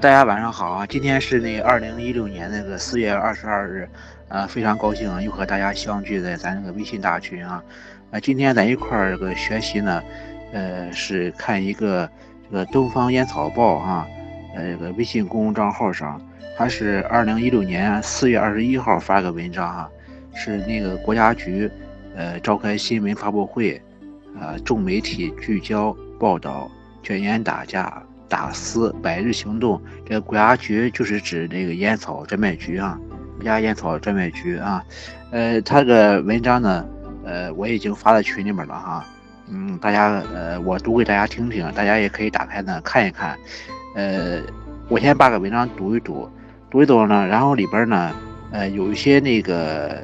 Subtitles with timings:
[0.00, 0.86] 大家晚上好啊！
[0.86, 3.88] 今天是那二零一六年那个四月二十二日，
[4.26, 7.62] 呃，非常高兴啊，又和大家相聚在咱这个微信大群啊。
[8.10, 10.02] 呃，今天咱一块儿这个学习呢，
[10.52, 12.10] 呃，是看一个
[12.50, 14.04] 这个东方烟草报啊，
[14.56, 16.20] 呃，这个微信公众账号上，
[16.56, 19.88] 它是二零一六年四月二十一号发个文章哈，
[20.34, 21.70] 是那个国家局
[22.16, 23.80] 呃召开新闻发布会，
[24.40, 26.68] 呃，众媒体聚焦报道
[27.00, 28.02] 卷烟打架。
[28.34, 32.98] 打私百日行动，这个国家局就是指这个烟草专卖局啊，
[33.36, 34.82] 国家烟草专卖局啊，
[35.30, 36.84] 呃，他这个文章呢，
[37.24, 39.06] 呃，我已经发在群里面了哈，
[39.48, 43.38] 嗯，大家呃，我读给大家听听，大家也可以打开呢看一看，
[43.94, 44.40] 呃，
[44.88, 46.28] 我先把个文章读一读，
[46.68, 48.12] 读一读呢，然后里边呢，
[48.50, 50.02] 呃，有一些那个。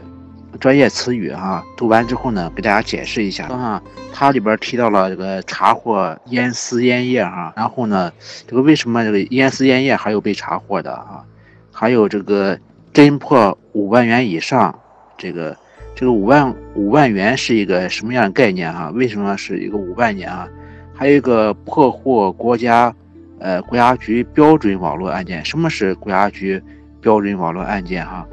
[0.59, 3.83] 专业词语哈，读完之后呢，给大家解释一下哈。
[4.13, 8.13] 它里边提到了这个查获烟丝烟叶哈，然后呢，
[8.47, 11.25] 这个为什么这个烟丝烟叶还有被查获的啊？
[11.73, 12.59] 还有这个
[12.93, 14.77] 侦破五万元以上，
[15.17, 15.57] 这个
[15.95, 18.91] 这个五万五万元是一个什么样的概念哈？
[18.91, 20.49] 为什么是一个五万年啊？
[20.93, 22.95] 还有一个破获国家
[23.39, 26.63] 呃国家局标准网络案件，什么是国家局
[27.01, 28.27] 标准网络案件哈？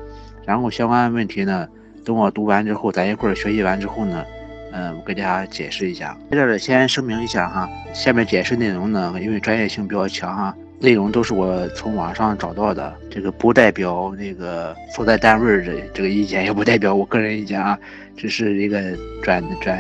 [0.45, 1.65] 然后相关问题呢？
[2.07, 4.25] 等我读完之后，咱一块儿学习完之后呢，
[4.71, 6.17] 嗯，我给大家解释一下。
[6.31, 17.77] 在这儿先声明一下哈，下面解释内容呢，因为专业性比较强哈，内容都是我从网上找到的，这个不代表那个所在单位的这个意见，也不代表我个人意见啊，
[18.15, 18.81] 只是一个
[19.21, 19.77] 转转，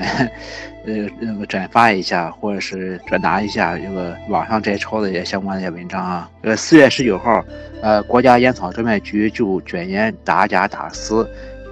[0.85, 6.29] 呃，那个转发一下或者是转达一下这个网上摘抄的一些相关的一些文章啊。
[6.41, 7.41] 呃，四月十九号，
[7.81, 11.25] 呃，国家烟草专卖局就卷烟打假打私。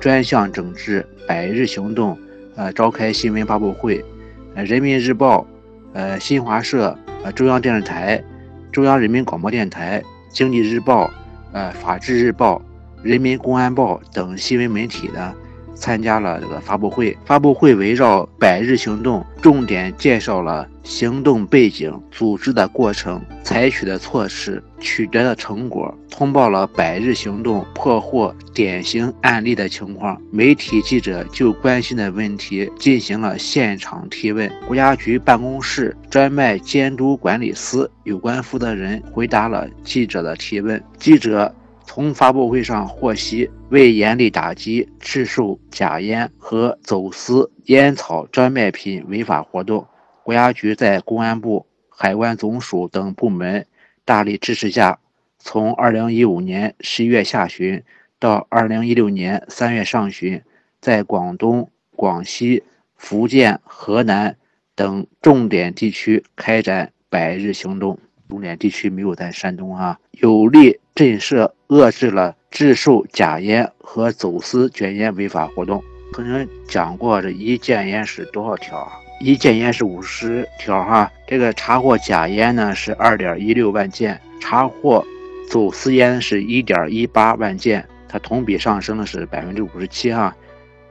[0.06, 2.16] 专项整治百日行动，
[2.56, 4.06] 呃，召开新闻发布会，
[4.54, 5.48] 呃，人民日报，
[5.94, 8.24] 呃，新华社，呃，中央电视台，
[8.72, 11.12] 中央人民广播电台，经济日报，
[11.54, 12.62] 呃，法制日报，
[13.02, 15.34] 人民公安报等新闻媒体呢。
[15.76, 30.20] 参加了这个发布会，发布会围绕百日行动，重点介绍了行动背景、组织的过程、采取的措施、取得的成果，通报了百日行动破获典型案例的情况。
[30.32, 41.54] 媒体记者就关心的问题进行了现场提问，国家局办公室专卖监督管理司有关负责人回答了记者的提问，记者。
[41.86, 49.88] 从发布会上获悉，为严厉打击制售假烟和走私烟草专卖品违法活动，
[50.24, 53.66] 国家局在公安部、海关总署等部门
[54.04, 55.00] 大力支持下，
[55.40, 57.82] 从2015年11月下旬
[58.20, 60.42] 到2016年3月上旬，
[60.82, 62.64] 在广东、广西、
[62.96, 64.36] 福建、河南
[64.76, 68.00] 等重点地区开展百日行动。
[68.28, 75.84] 重点地区没有在山东啊，有力震慑遏制了制售假烟和走私卷烟违法活动。
[76.14, 78.94] 曾经讲过，这一件烟是多少条啊？
[79.22, 81.12] 一件烟是五十条哈。
[81.28, 85.06] 这个查获假烟呢是二点一六万件，查获
[85.50, 90.36] 走私烟是一点一八万件，它同比上升的是百分之五十七哈。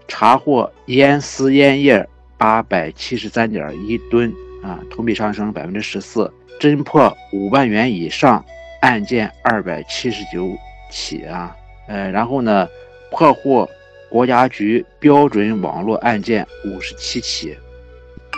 [0.07, 2.07] 查获烟丝烟叶
[2.37, 6.31] 八百七十三点一吨啊，同比上升百分之十四。
[6.61, 8.45] 侦破五万元以上
[8.81, 10.57] 案件二百七十九
[10.91, 11.57] 起啊，
[11.89, 12.69] 呃，然后呢，
[13.11, 13.69] 破获
[14.09, 17.57] 国家局标准网络案件五十七起，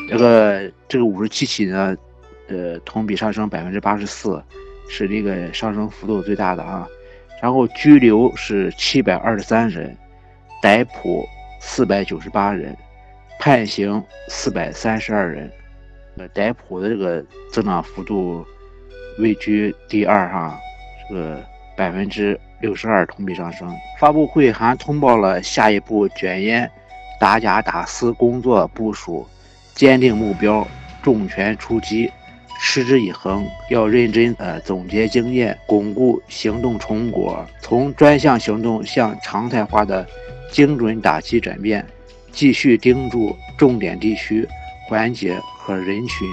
[0.08, 1.96] 这个这个五十七起呢，
[2.48, 4.42] 呃，同比上升百分之八十四，
[4.88, 6.88] 是这个上升幅度最大的啊。
[7.42, 9.94] 然后拘留是七百二十三人，
[10.62, 11.26] 逮捕
[11.60, 12.74] 四百九十八人，
[13.38, 15.52] 判刑四百三十二人。
[16.18, 18.44] 呃，逮捕的这个增长幅度
[19.18, 20.58] 位居第二哈，
[21.08, 21.42] 这个
[21.76, 23.70] 百分之六十二同比上升。
[23.98, 26.70] 发布会还通报了下一步卷烟
[27.20, 29.26] 打假打私工作部署，
[29.74, 30.66] 坚定目标，
[31.02, 32.10] 重拳出击，
[32.60, 40.06] 持之以恒，要认真呃总结经验，巩固行动成果，从专项行动向常态化的
[40.50, 41.84] 精准打击转变，
[42.32, 44.48] 继续盯住重点地区。
[44.88, 46.28] 环节和人群，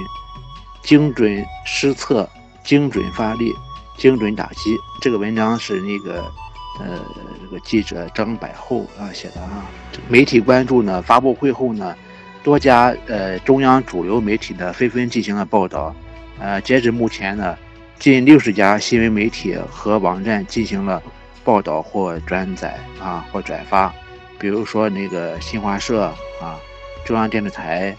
[0.84, 2.30] 精准施策，
[2.64, 3.52] 精准发力，
[3.98, 4.78] 精准打击。
[5.02, 6.32] 这个文章是那个，
[6.80, 7.00] 呃，
[7.42, 9.66] 这个记者张百厚啊写的啊。
[10.08, 11.96] 媒体关注呢，发布会后呢，
[12.44, 15.94] 多家呃中央主流媒体呢纷纷进行了报道。
[16.40, 17.58] 呃，截止目前呢，
[17.98, 21.02] 近六十家新闻媒体和网站进行了
[21.44, 23.92] 报道或转载啊或转发。
[24.38, 26.06] 比如说那个新华社
[26.42, 26.60] 啊，
[27.04, 27.96] 中央电视台。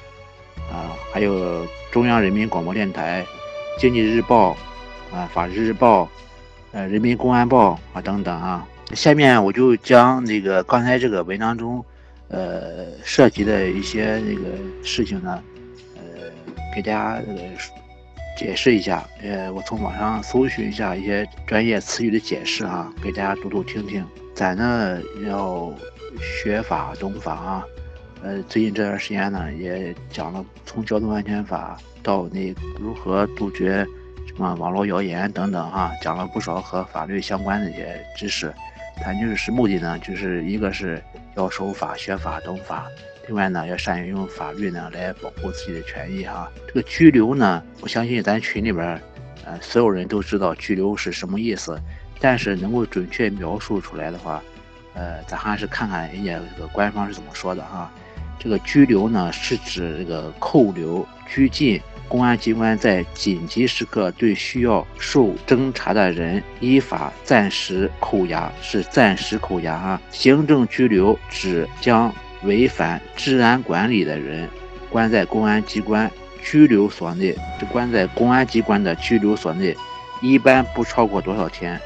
[0.75, 3.25] 啊，还有中央人民广播电台、
[3.79, 4.57] 经济日报、
[5.13, 6.09] 啊法制日报、
[6.73, 8.67] 呃，人民公安报啊等等啊。
[8.93, 11.85] 下面我就将这个刚才这个文章中，
[12.27, 14.43] 呃，涉及的一些那个
[14.83, 15.41] 事情呢，
[15.95, 16.03] 呃，
[16.75, 17.23] 给大家
[18.37, 19.05] 解释一下。
[19.23, 24.05] 呃，我从网上搜寻一下一些专业词语的解释啊，给大家读读听听。
[24.35, 25.73] 咱呢要
[26.21, 27.65] 学法懂法啊。
[28.25, 33.87] 呃，最近这段时间呢，也讲了从交通安全法到那如何杜绝。
[34.27, 38.53] 什么网络谣言等等哈，讲了不少和法律相关的一些知识。
[39.05, 41.01] 咱就是目的呢，就是一个是
[41.37, 42.87] 要守法、学法、懂法，
[43.27, 46.51] 另外呢，要善于用法律呢来保护自己的权益哈。
[46.67, 48.99] 这个拘留呢，我相信咱群里边，
[49.45, 51.79] 呃，所有人都知道拘留是什么意思，
[52.19, 54.43] 但是能够准确描述出来的话，
[54.95, 57.93] 呃，咱还是看看人家这个官方是怎么说的哈。
[58.45, 61.81] 这个拘留呢，是指这个扣留、拘禁。
[62.07, 70.01] 公安机关在紧急时刻对需要受侦查的人依法暂时扣押，是暂时扣押啊。
[70.11, 74.47] 行政拘留指将违反治安管理的人
[74.91, 76.09] 关在公安机关
[76.43, 79.75] 拘留所内，这关在公安机关的拘留所内，
[80.21, 81.81] 一般不超过多少天？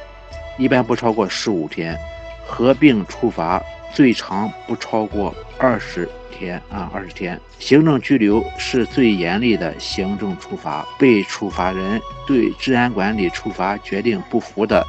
[0.59, 1.97] 一般不超过十五天，
[2.45, 3.63] 合并处罚，
[3.95, 6.09] 最长不超过二十。
[6.31, 7.41] 天啊，二十天。
[7.59, 10.87] 行政拘留是最严厉的行政处罚。
[10.97, 14.87] 被处罚人对治安管理处罚决定不服的，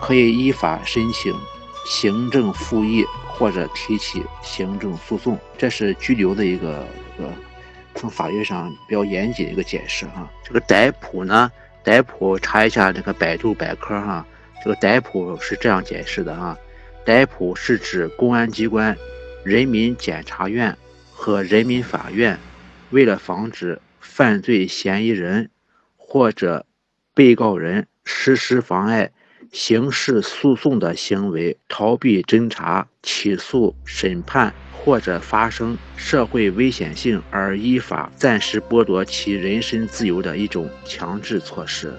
[0.00, 1.34] 可以依法申请
[1.84, 5.36] 行政复议或者提起行政诉讼。
[5.58, 6.86] 这是拘留的一个
[7.18, 7.24] 呃，
[7.96, 10.30] 从法律上比较严谨的一个解释哈。
[10.44, 11.50] 这个逮捕呢，
[11.82, 14.24] 逮捕查一下这个百度百科哈。
[14.62, 16.56] 这个逮捕是这样解释的啊，
[17.04, 18.96] 逮捕是指公安机关、
[19.44, 20.76] 人民检察院。
[21.14, 22.36] 和人民法院
[22.90, 25.50] 为了防止犯罪嫌疑人
[25.96, 26.66] 或者
[27.14, 29.12] 被告人实施妨碍
[29.52, 41.94] 刑事诉讼的行为，逃避侦查、起诉、审判或者发生社会危险性而依法暂时剥夺其人身自由的一种强制措施。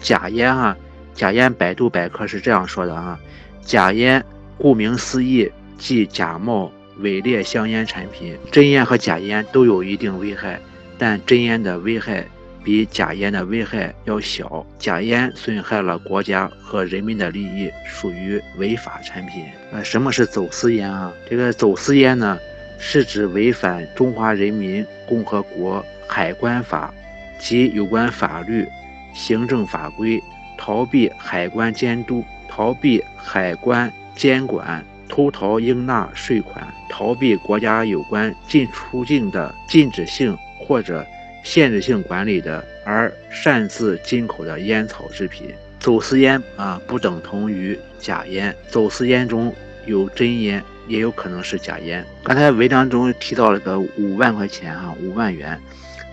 [0.00, 0.76] 假烟啊，
[1.12, 3.18] 假烟，百度百科是这样说的啊，
[3.62, 4.24] 假烟
[4.60, 6.70] 顾名思义即假冒。
[6.98, 10.60] 伪劣香烟产品，真烟和假烟都有一定危害，
[10.98, 12.26] 但真烟的危害
[12.62, 14.66] 比假烟的危害要小。
[14.78, 19.46] 假烟损害了国家和人民的利益，属于违法产品。
[19.72, 21.10] 呃，什么是走私烟啊？
[21.26, 22.38] 这个走私烟呢，
[22.78, 26.92] 是指违反中华人民共和国海关法
[27.38, 28.66] 及有关法律、
[29.14, 30.22] 行政法规，
[30.58, 34.84] 逃避海关监督，逃避海关监管。
[35.12, 41.04] 偷逃应纳税款，逃避国家有关进出境的禁止性或者
[41.42, 45.52] 限制性管理的，而擅自进口的烟草制品。
[45.80, 48.54] 走私烟啊，不等同于假烟。
[48.68, 49.52] 走私烟中
[49.84, 52.06] 有真烟，也有可能是假烟。
[52.22, 55.58] 刚才文章中提到了个五万块钱啊，五万元。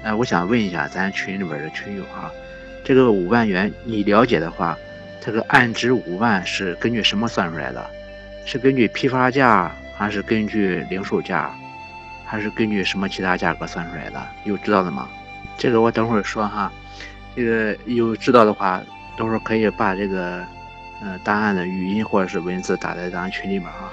[0.02, 2.32] 呃，我想问一下咱群里边的群友啊，
[2.84, 4.76] 这个五万元你了解的话，
[5.28, 7.86] 这个案值五万是根据什么算出来的？
[8.46, 11.54] 是根据批发价，还是根据零售价，
[12.24, 14.26] 还是根据什么其他价格算出来的？
[14.46, 15.10] 有知道的吗？
[15.58, 16.72] 这个我等会儿说哈。
[17.36, 18.82] 这个有知道的话，
[19.18, 20.42] 等会儿可以把这个
[21.04, 23.92] 嗯答案的语音或者是文字打在咱群里面啊。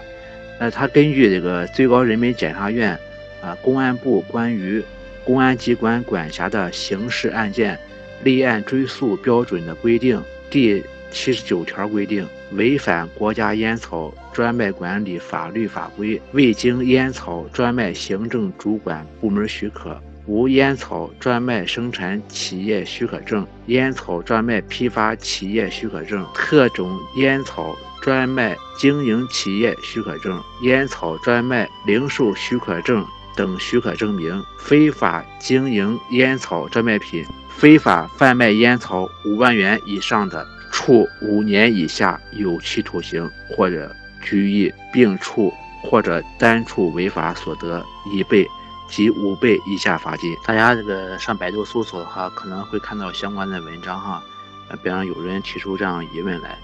[0.61, 2.97] 呃，他根据这个最高人民检察院
[3.43, 4.81] 啊公安部关于
[5.25, 7.77] 公安机关管辖的刑事案件
[8.23, 10.81] 立案追诉标准的规定第。
[11.15, 33.07] 七十九条规定，违反国家烟草专卖管理法律法规，未经烟草专卖行政主管部门许可，无烟草专卖生产企业许可证、烟草专卖批发企业许可证、特种烟草专卖经营企业许可证、烟草专卖零售许可证
[33.37, 37.25] 等许可证明，非法经营烟草专卖品、
[37.57, 40.54] 非法贩卖烟草五万元以上的。
[40.85, 45.51] 处五年以下有期徒刑或者拘役，并处
[45.83, 48.47] 或者单处违法所得一倍
[48.91, 50.37] 及五倍以下罚金。
[50.47, 54.23] 大家这个上百度搜索的话，可能会看到相关的文章哈。
[54.69, 56.59] 呃，比方有人提出这样疑问来，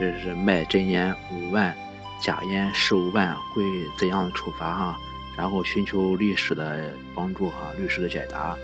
[0.00, 1.72] 就是卖真烟五万，
[2.20, 3.62] 假烟十五万会
[3.96, 4.98] 怎样的处罚哈？
[5.36, 8.56] 然后寻求律师的帮助哈，律师的解答。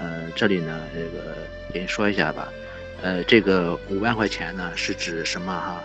[0.00, 1.36] 呃，这里呢，这个
[1.72, 2.48] 给你说一下吧。
[3.02, 5.82] 呃，这个五万块钱呢，是指什么哈？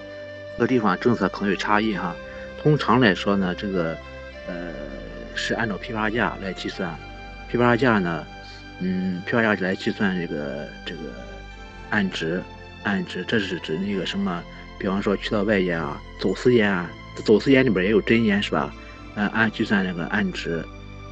[0.57, 2.15] 各地方政策可能有差异哈。
[2.61, 3.97] 通常来说呢，这个
[4.47, 4.73] 呃
[5.35, 6.95] 是按照批发价来计算。
[7.49, 8.25] 批发价呢，
[8.79, 11.01] 嗯，批发价来计算这个这个
[11.89, 12.41] 按值，
[12.83, 14.43] 按值，这是指那个什么
[14.77, 16.89] 比方说去到外烟啊，走私烟啊，
[17.25, 18.73] 走私烟里边也有真烟是吧？
[19.15, 20.63] 呃，按计算那个按值，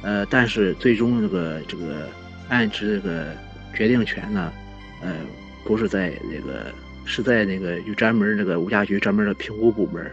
[0.02, 2.08] 呃，但是最终这个这个
[2.48, 3.26] 按值这个
[3.74, 4.52] 决定权呢，
[5.02, 5.12] 呃，
[5.66, 6.72] 不是在那个，
[7.04, 10.10] 是在那个有专门那个物价局专门的评估部门，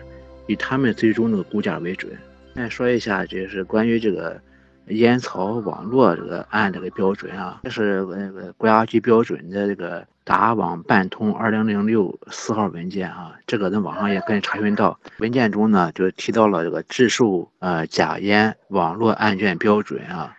[0.48, 2.12] 以他们最终那个估价为准。
[2.55, 4.41] 再说一下，就是关于这个。
[4.88, 15.00] 烟草网络这个案这个标准啊，这是那个国家级标准的这个达网办通二零零六四号文件啊，这个在网上也可以查询到。
[15.19, 20.36] 文件中呢，就提到了这个制售呃假烟网络案卷标准啊，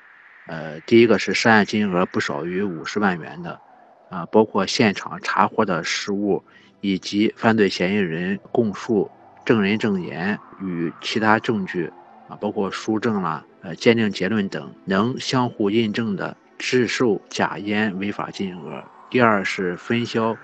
[0.47, 3.59] 呃，第一个是涉案金额不少于五十万元的，
[4.15, 6.45] 啊，包括现场查获的实物
[6.81, 9.11] 以及犯罪嫌疑人供述、
[9.45, 11.93] 证人证言与其他证据
[12.29, 13.45] 啊，包括书证啦。
[13.63, 18.85] 呃，鉴定结论等能相互印证的制售假烟违法金额。
[19.11, 20.37] 第二是分销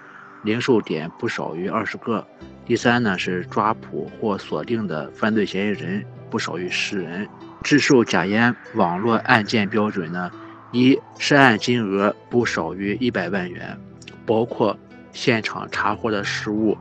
[0.42, 2.26] 零售点不少于二十个。
[2.64, 7.28] 第三呢是抓捕或锁定的犯罪嫌疑人不少于十人。
[7.62, 10.30] 制售假烟网络案件标准呢，
[10.72, 13.78] 一涉案金额不少于一百万元，
[14.24, 14.78] 包括
[15.12, 16.76] 现场查获的实物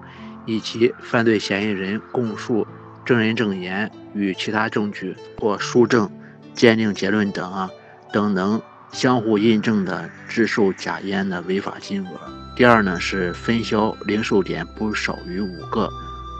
[0.46, 2.68] 以及犯罪嫌疑人供述、
[3.04, 6.10] 证人证言与其他证据或书证。
[6.56, 7.70] 鉴定结论等啊
[8.12, 12.20] 等能相互印证的制售假烟的违法金额。
[12.54, 15.90] 第二呢是分销零售点不少于五个，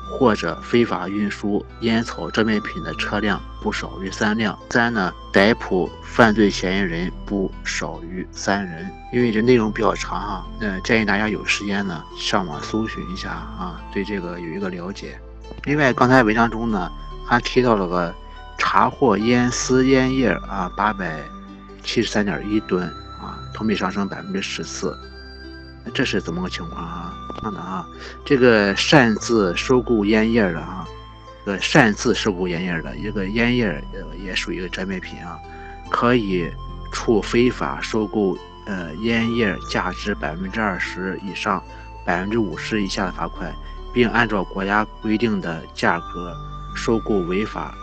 [0.10, 4.58] 或者非法运输烟草专卖品的车辆不少于三辆。
[4.70, 8.90] 三呢逮捕犯罪嫌疑人不少于三人。
[9.14, 15.20] 因为这内容比较长啊，嗯，建议大家有时间呢上网搜寻一下啊，对这个有一个了解。
[15.64, 16.92] 另外，刚才文章中呢
[17.26, 18.14] 还提到了个。
[18.62, 21.22] 查获烟丝烟叶啊，八百
[21.82, 22.86] 七十三点一吨
[23.22, 24.94] 啊，同比上升百分之十四，
[25.94, 27.18] 这是怎么个情况啊？
[27.40, 27.88] 这样的啊，
[28.26, 30.86] 这个擅自收购烟叶的啊，
[31.46, 35.40] 呃，擅自收购烟叶的一个烟叶呃也属于一个专卖品啊，
[35.90, 36.52] 可以
[36.92, 41.64] 处非法收购呃烟叶价值百分之二十以上
[42.06, 43.54] 百分之五十以下的罚款，
[43.94, 46.36] 并按照国家规定的价格
[46.76, 47.74] 收购违法。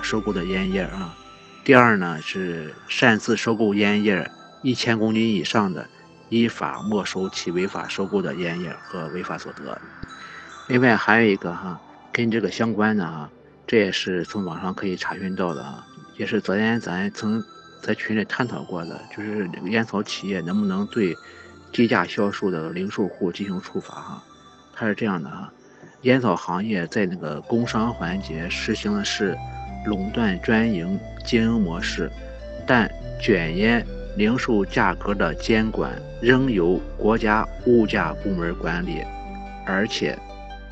[0.00, 1.14] 收购的烟叶啊，
[1.62, 4.28] 第二呢是擅自收购烟叶
[4.62, 5.86] 一千公斤以上的，
[6.32, 9.78] 依法没收其违法收购的烟叶和违法所得。
[10.66, 11.78] 另外还有一个哈，
[12.10, 13.28] 跟这个相关的哈，
[13.66, 15.86] 这也是从网上可以查询到的啊，
[16.16, 17.44] 也是昨天咱曾
[17.82, 21.14] 在群里探讨过的，就是烟草企业能不能对
[21.70, 24.22] 低价销售的零售户进行处罚哈？
[24.74, 25.52] 它是这样的哈，
[26.00, 29.36] 烟草行业在那个工商环节实行的是。
[29.84, 32.08] 垄断专营经营模式，
[32.64, 32.88] 但
[33.20, 35.90] 卷烟零售价格的监管
[36.20, 39.02] 仍由国家物价部门管理，
[39.66, 40.18] 而且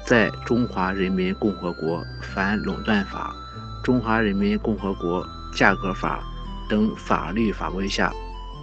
[0.04, 3.34] 在《中华人民共和国反垄断法》
[3.84, 6.22] 《中华人民共和国价格法》
[6.70, 8.12] 等法律法规下，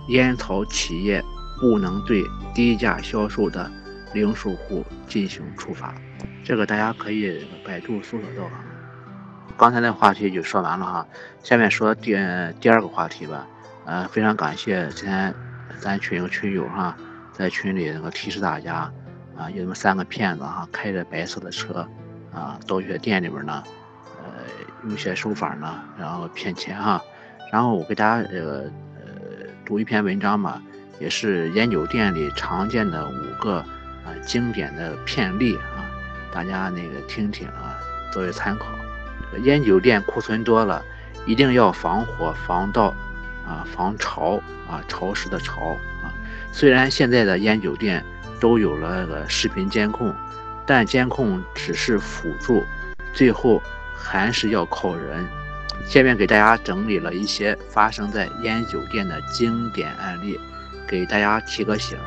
[0.10, 1.24] 烟草企业
[1.60, 3.70] 不能对低价销售的
[4.14, 5.96] 零售户进行处罚。
[6.44, 8.64] 这个大家可以百度搜索到啊。
[9.58, 11.08] 刚才那话题就说完了哈，
[11.42, 12.16] 下面说第
[12.60, 13.48] 第二个话题吧。
[13.88, 15.34] 呃，非常感谢今天
[15.80, 16.94] 咱群有群友哈，
[17.32, 18.92] 在群里那个提示大家
[19.38, 21.88] 啊，有那么三个骗子哈，开着白色的车
[22.34, 23.64] 啊，到一些店里边呢，
[24.22, 24.44] 呃，
[24.84, 27.02] 用一些手法呢，然后骗钱哈。
[27.50, 30.62] 然后我给大家这个呃读一篇文章嘛，
[31.00, 35.88] 也是烟酒店里常见的五个啊经典的骗例啊，
[36.30, 37.80] 大家那个听听啊，
[38.12, 38.66] 作为参考。
[39.44, 40.84] 烟酒店库存多了，
[41.26, 42.94] 一定要防火、防盗，
[43.48, 46.12] 啊，防潮，啊，潮湿的潮，啊。
[46.52, 48.04] 虽然现在的烟酒店
[48.40, 50.14] 都有了个视频监控，
[50.66, 52.64] 但监控只是辅助，
[53.14, 53.62] 最后
[53.96, 55.26] 还是要靠人。
[55.86, 60.38] 下面给大家整理了一些发生在烟酒店的经典案例，
[60.88, 61.98] 给大家提个醒。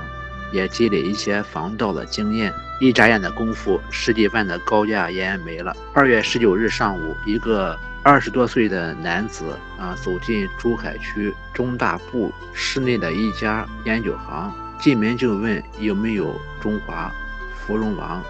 [0.53, 2.53] 也积累一些防盗的经验。
[2.81, 5.77] 一眨眼的功夫，十几万的高价烟没了。
[5.93, 9.45] 二月十九日上午，一个二十多岁的男子
[9.79, 17.13] 啊，走进珠海区中大部市内的一家烟酒行，进门就问有没有中华、
[17.55, 18.23] 芙蓉王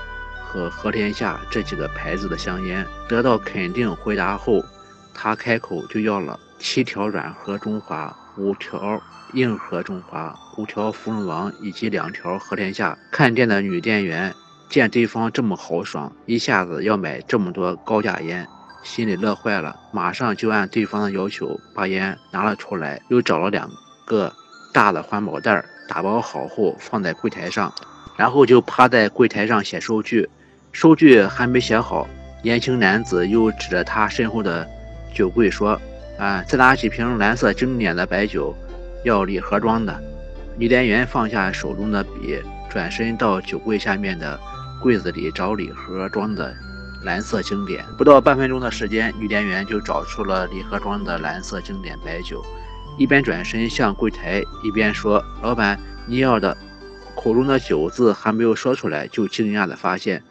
[0.42, 2.84] 和和天下这几个牌子的香烟。
[3.08, 4.64] 得到肯定回答后，
[5.14, 8.16] 他开口就要了七条软盒中华。
[8.36, 9.02] 五条
[9.34, 12.96] 硬盒中华，五条芙蓉王以及两条和天下。
[13.10, 14.32] 看店的女店员
[14.68, 18.48] 见对方这么豪爽，一下子要买这么多高价烟，
[18.82, 23.70] 心里乐坏了，马上就按对方的要求把烟拿了出来，又找了两
[24.04, 24.32] 个
[24.72, 27.72] 大的环保袋，打包好后放在柜台上，
[28.16, 30.28] 然后就趴在柜台上写收据。
[30.72, 32.08] 收据还没写好，
[32.42, 34.66] 年轻男子又指着他身后的
[35.14, 35.80] 酒柜说
[36.18, 38.54] ：“啊，再拿几瓶蓝色经典的白酒，
[39.04, 40.00] 要礼盒装的。”
[40.56, 44.38] 女店员放下手中的笔，转身到酒柜下面的
[44.80, 46.54] 柜子里找礼盒装的
[47.02, 47.84] 蓝色经典。
[47.96, 52.44] 不到半分钟的时间，女店员就找出了礼盒装的蓝色经典白酒，
[52.98, 56.56] 一边转身向柜台，一边说：“老板，你要的。”
[57.16, 60.22] 口中的“酒”字还没有说出来，就惊讶地发现，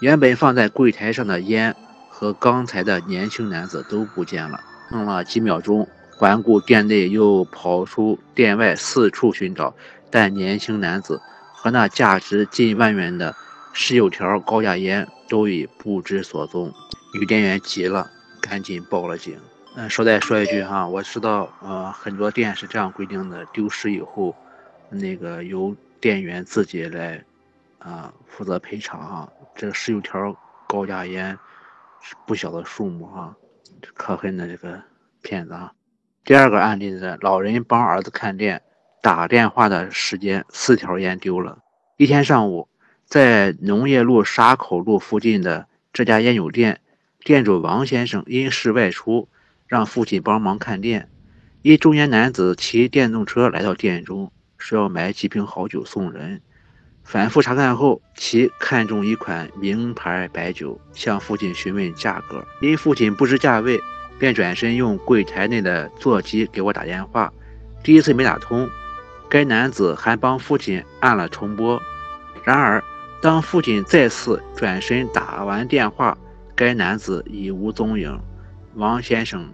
[0.00, 1.74] 原本放在柜台上的烟
[2.08, 4.60] 和刚才的年轻男子都不见了。
[4.90, 9.74] 愣了几秒钟，环顾店内，又跑出店外四处寻找，
[10.10, 11.20] 但年轻男子
[11.52, 13.34] 和那价值近万元的
[13.72, 16.72] 十九条高价烟都已不知所踪。
[17.18, 18.10] 女店员急了，
[18.40, 19.38] 赶紧报了警。
[19.76, 24.34] 嗯，捎带说一句哈，我知道，呃，很多店是这样规定的，丢失以后，
[24.88, 27.24] 那个由店员自己来，
[27.78, 29.32] 啊，负责赔偿哈。
[29.54, 30.36] 这十九条
[30.66, 31.38] 高价烟
[32.00, 33.36] 是不小的数目哈，
[33.94, 34.82] 可恨的这个
[35.22, 35.72] 骗子啊。
[36.24, 38.62] 第二个案例是老人帮儿子看店，
[39.00, 41.58] 打电话的时间四条烟丢了。
[41.96, 42.68] 一天上午，
[43.10, 46.78] 在农业路沙口路附近的这家烟酒店，
[47.24, 49.28] 店主王先生因事外出，
[49.66, 51.08] 让父亲帮忙看店。
[51.62, 54.30] 一中年男子骑电动车来到店中。
[54.58, 56.40] 说要买几瓶好酒送人，
[57.02, 62.46] 反复查看后，其看中一款名牌白酒，向父亲询问价格。
[62.60, 63.80] 因父亲不知价位，
[64.20, 67.32] 便转身用柜台内的座机给我打电话。
[67.82, 68.68] 第一次没打通，
[69.28, 71.82] 该男子还帮父亲按了重拨。
[72.44, 72.84] 然而，
[73.20, 76.16] 当父亲再次转身打完电话，
[76.54, 78.20] 该男子已无踪影。
[78.74, 79.48] 王先生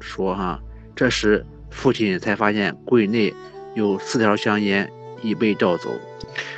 [0.00, 0.60] 说：“哈，
[0.94, 3.34] 这时父亲才发现柜内。”
[3.76, 5.90] 有四条香烟已被盗走。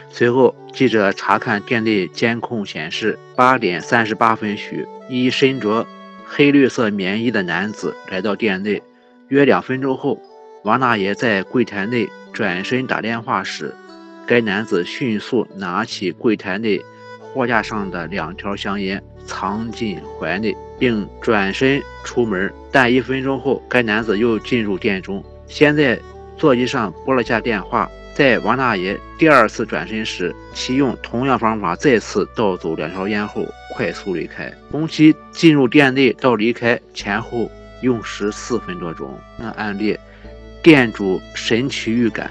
[0.08, 5.84] 随后，记者查看店内监控显示，八点三十八分许，一身着
[6.24, 8.80] 黑绿色棉衣的男子来到店内。
[9.26, 10.22] 约两分钟后，
[10.62, 13.74] 王大爷在柜台内转身打电话时，
[14.28, 16.80] 该男子迅速拿起柜台内
[17.32, 22.52] 货架上的两条香烟，藏进怀内，并转身出门。
[22.70, 25.24] 但一分钟后，该男子又进入店中。
[25.48, 25.98] 先在。
[26.38, 34.48] 座机上拨了下电话，在王大爷第二次转身时，其用同样方法再次盗走两条烟后，快速离开。
[34.70, 37.50] 从其进入店内到离开前后
[37.82, 39.18] 用时四分多钟。
[39.36, 39.98] 那案例，
[40.62, 42.30] 店主神奇预感，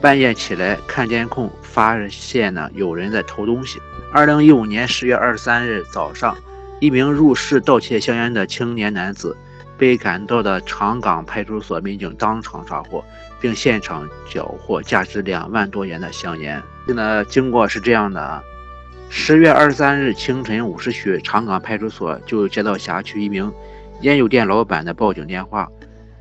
[0.00, 3.80] 半夜起来看监控，发现呢有人在偷东西。
[4.12, 6.36] 二零一五年十月二十三日早上，
[6.80, 9.36] 一名入室盗窃香烟的青年男子。
[9.76, 13.04] 被赶到的长岗派出所民警当场抓获，
[13.40, 16.60] 并现场缴获价值两万多元的香烟。
[16.84, 18.42] 那经过是这样的啊，
[19.08, 23.52] 十月二十三日清晨五时许，长岗派出所就接到辖区一名
[24.00, 25.70] 烟酒店老板的报警电话。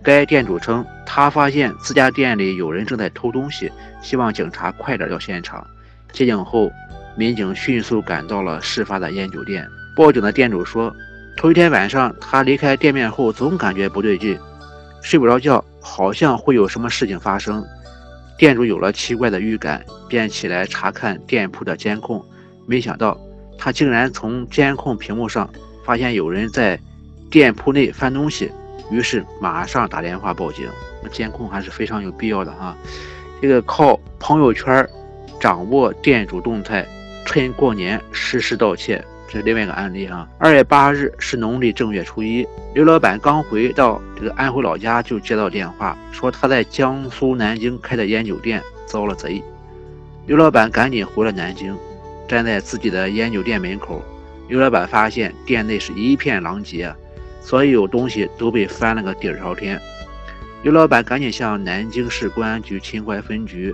[0.07, 3.69] 该店主称，他发现自家店里有人正在偷东西，
[4.01, 5.67] 希望警察快点到现场。
[6.13, 6.71] 接警后，
[7.17, 9.67] 民警迅速赶到了事发的烟酒店。
[9.97, 10.95] 报警的店主说。
[11.35, 14.39] 头一天晚上，他离开店面后，总感觉不对劲，
[15.03, 17.63] 睡不着觉，好像会有什么事情发生。
[18.37, 22.23] 店主有了奇怪的预感，便起来查看店铺的监控。
[22.65, 23.19] 没想到，
[23.57, 25.47] 他竟然从监控屏幕上
[25.85, 26.79] 发现有人在
[27.29, 28.49] 店铺内翻东西，
[28.89, 30.69] 于是马上打电话报警。
[31.10, 32.76] 监控还是非常有必要的哈。
[33.41, 34.86] 这个靠朋友圈
[35.39, 36.86] 掌握店主动态，
[37.26, 39.02] 趁过年实施盗窃。
[39.30, 40.28] 这是另外一个案例啊。
[40.38, 49.41] 二月八日是农历正月初一，刘老板刚回到这个安徽老家，就接到电话，说他在江苏南京开的烟酒店遭了贼。
[50.26, 51.78] 刘老板赶紧回了南京，
[52.28, 54.02] 站在自己的烟酒店门口，
[54.50, 56.93] 刘老板发现店内是一片狼藉，
[57.47, 59.79] 所有东西都被翻了个底儿朝天。
[60.63, 63.73] 刘老板赶紧向南京市公安局秦淮分局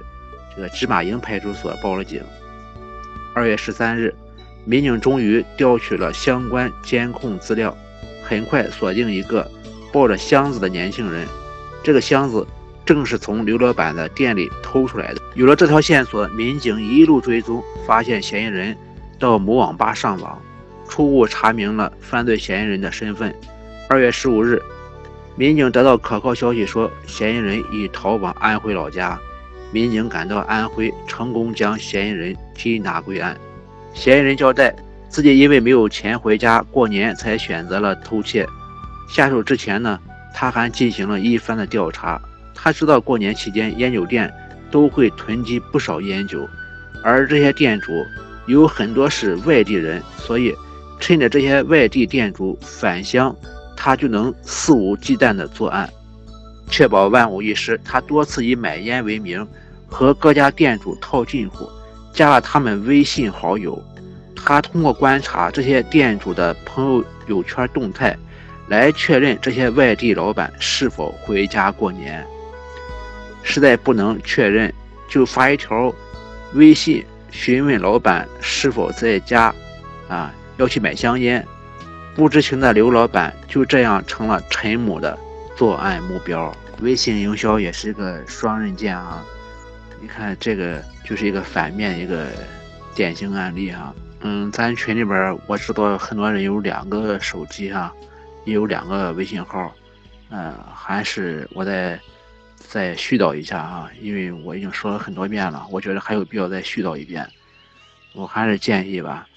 [0.55, 2.21] 这个芝麻营派出所报了警。
[3.33, 4.13] 二月十三日。
[4.65, 7.75] 民警终于调取了相关监控资料，
[8.23, 9.51] 很快锁定一个
[9.91, 11.27] 抱着箱子的年轻人。
[11.83, 12.47] 这个箱子
[12.85, 15.21] 正是从刘老板的店里偷出来的。
[15.33, 18.73] 有了这条线索，民警一路追踪，发现嫌疑人
[19.19, 20.41] 到某网吧上网，
[20.87, 23.35] 初步查明了犯罪嫌疑人的身份。
[23.89, 24.61] 二月十五日，
[25.35, 29.19] 民警得到可靠消息说，嫌疑人已逃往安徽老家。
[29.71, 33.37] 民警赶到安徽，成功将嫌疑人缉拿归案。
[33.93, 34.73] 嫌疑人交代，
[35.09, 38.47] 自己因为没有钱回家过年，才选择了偷窃。
[39.09, 39.99] 下手之前呢，
[40.33, 42.19] 他还进行了一番的调查。
[42.55, 44.31] 他知道过年期间烟酒店
[44.71, 46.47] 都会囤积不少烟酒，
[47.03, 47.91] 而这些店主
[48.47, 50.55] 有很多是外地人，所以
[50.99, 53.35] 趁着这些外地店主返乡，
[53.75, 55.89] 他就能肆无忌惮地作案，
[56.69, 57.79] 确保万无一失。
[57.83, 59.45] 他多次以买烟为名，
[59.87, 61.69] 和各家店主套近乎，
[62.13, 63.81] 加了他们微信好友。
[64.35, 68.17] 他通过观察这些店主的朋友圈动态，
[68.67, 72.25] 来确认这些外地老板是否回家过年。
[73.41, 74.73] 实在不能确认，
[75.09, 75.93] 就发一条
[76.53, 79.53] 微信询问老板是否在家，
[80.07, 81.45] 啊，要去买香烟。
[82.15, 85.17] 不知情的刘老板就这样成了陈某的
[85.55, 86.55] 作案目标。
[86.79, 89.23] 微信营销也是一个双刃剑啊！
[89.99, 92.27] 你看这个就是一个反面一个
[92.93, 93.93] 典型案例哈。
[94.21, 97.91] 嗯，咱群里边我知道很多人有两个手机哈，
[98.45, 99.73] 也有两个微信号，
[100.29, 101.99] 嗯，还是我再
[102.57, 107.27] 再絮叨一下啊，因为我已经说了很多遍了，我觉得还有必要再絮叨一遍。
[108.13, 109.27] 我还是建议吧，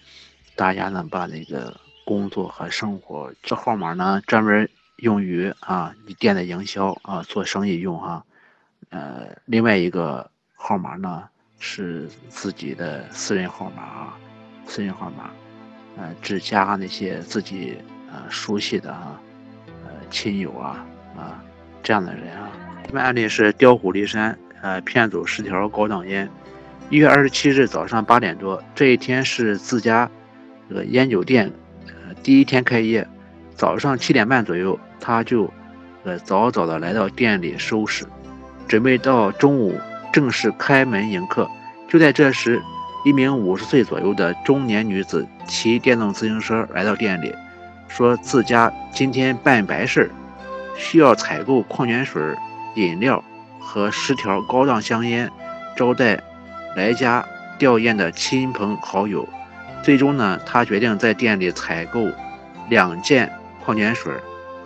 [0.55, 1.75] 大家呢把那个
[2.07, 4.67] 工作和生活这号码呢专门
[4.99, 8.25] 用于啊你店的营销啊做生意用哈，
[8.89, 11.25] 呃，另外一个号码呢
[11.59, 14.17] 是自己的私人号码啊。
[14.69, 15.31] 私人号码，
[15.97, 17.77] 呃，只加那些自己
[18.11, 19.21] 呃熟悉的啊，
[19.85, 21.45] 呃亲友啊啊
[21.83, 22.51] 这样的人啊。
[22.85, 26.29] 这边案例是调虎离山，呃骗走十条高档烟。
[26.89, 30.11] 一月二十七日早上八点多，这一天是自家
[30.69, 31.53] 这个烟酒店
[32.23, 33.07] 第一天开业。
[33.55, 35.51] 早上七点半左右，他就
[36.05, 38.05] 呃早早的来到店里收拾，
[38.69, 39.79] 准备到中午
[40.13, 41.49] 正式开门迎客。
[41.89, 42.63] 就在这时。
[43.05, 47.33] 一名五十岁左右的中年女子骑电动自行车来到店里，
[47.87, 50.11] 说自家今天办白事儿，
[50.77, 52.21] 需要采购矿泉水、
[52.75, 53.23] 饮料
[53.61, 55.31] 和十条高档香烟，
[55.77, 56.21] 招待
[56.75, 57.25] 来家
[57.61, 59.29] 吊唁的亲朋好友。
[59.87, 62.09] 最终呢，他决定在店里采购
[62.69, 63.31] 两件
[63.65, 64.13] 矿泉水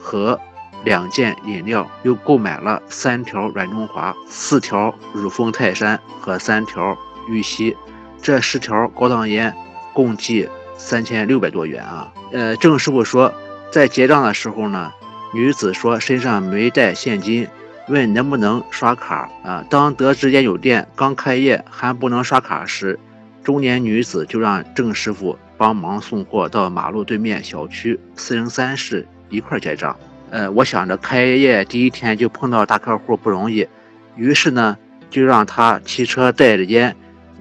[0.00, 0.40] 和
[0.82, 6.96] 两件饮料，又购买了三条软中华、四条乳峰泰山和三条
[7.28, 7.76] 玉溪。
[8.22, 9.54] 这十条高档烟
[9.92, 12.10] 共计三千六百多元啊！
[12.32, 13.30] 呃，郑师傅说，
[13.70, 14.90] 在结账的时候呢，
[15.34, 17.46] 女子说身上没带现金，
[17.88, 19.62] 问能不能刷卡啊？
[19.68, 22.98] 当得知烟酒店刚开业还不能刷卡时，
[23.42, 29.96] 中年女子就让郑师傅帮忙送货到马路对面小区四零三室一块结账。
[30.30, 33.66] 呃，我想着开业第一天就碰到大客户不容易，
[34.14, 34.76] 于是呢，
[35.10, 36.94] 就让他骑车带着烟。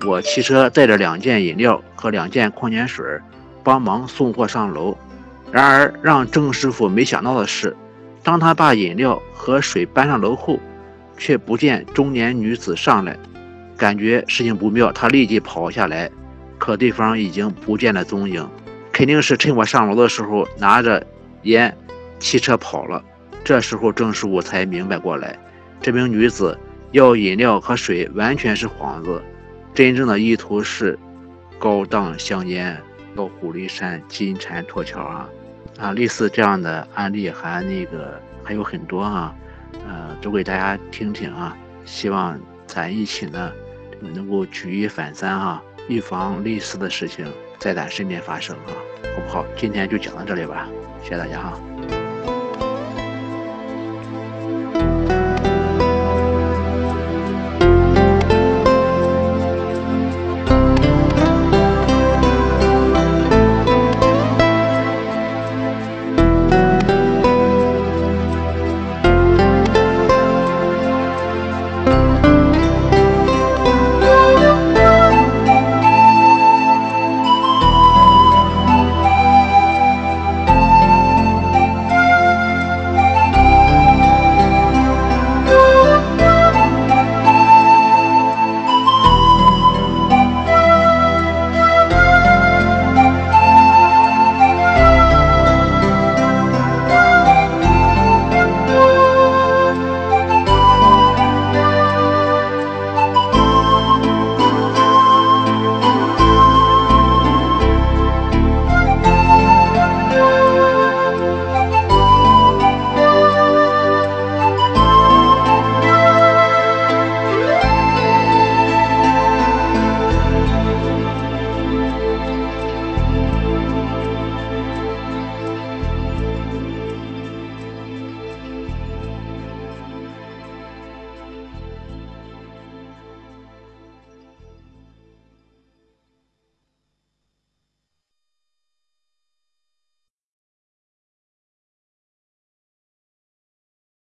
[0.05, 3.05] 我骑车带着两件饮料和两件矿泉水，
[3.63, 4.97] 帮忙送货上楼。
[5.51, 7.75] 然而，让郑师傅没想到的是，
[8.23, 10.59] 当他把饮料和水搬上楼后，
[11.17, 13.17] 却不见中年女子上来。
[13.79, 16.11] 感觉事情不妙，他立即跑下来，
[16.57, 18.45] 可对方已经不见了踪影，
[18.91, 21.07] 肯定是趁我上楼的时候拿着
[21.43, 21.75] 烟，
[22.19, 23.01] 骑车跑了。
[23.41, 25.39] 这时候，郑师傅才明白过来，
[25.81, 26.59] 这名女子
[26.91, 29.23] 要饮料和水完全是幌子。
[29.73, 30.99] 真正的意图是
[31.57, 32.77] 高档香烟，
[33.15, 35.29] 到虎离山金蝉脱壳啊！
[35.79, 39.33] 啊，类似这样的案例还那个还有很多啊，
[39.87, 41.55] 呃，都给大家听听啊。
[41.85, 42.37] 希望
[42.67, 43.51] 咱一起呢
[44.01, 47.25] 能够举一反三哈，预防类似的事情
[47.57, 48.71] 在咱身边发生啊，
[49.15, 49.45] 好不好？
[49.55, 50.67] 今天就讲到这里吧，
[51.03, 51.59] 谢谢大家哈。